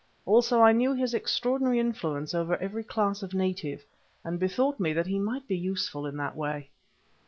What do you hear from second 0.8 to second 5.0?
his extraordinary influence over every class of native, and bethought me